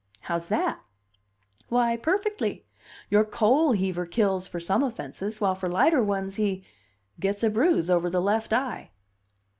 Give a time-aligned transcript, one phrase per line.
[0.21, 0.79] "How's that?"
[1.69, 2.65] "Why, perfectly!
[3.11, 6.63] Your coal heaver kills for some offenses, while for lighter ones he
[7.19, 8.89] gets a bruise over the left eye."